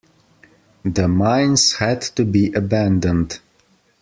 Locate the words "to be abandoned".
2.15-3.39